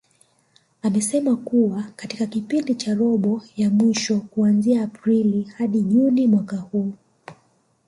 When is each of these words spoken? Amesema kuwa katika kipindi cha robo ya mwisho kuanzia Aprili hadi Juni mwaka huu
Amesema 0.81 1.35
kuwa 1.35 1.83
katika 1.95 2.25
kipindi 2.25 2.75
cha 2.75 2.93
robo 2.95 3.41
ya 3.57 3.69
mwisho 3.69 4.19
kuanzia 4.19 4.83
Aprili 4.83 5.43
hadi 5.43 5.81
Juni 5.81 6.27
mwaka 6.27 6.57
huu 6.57 6.93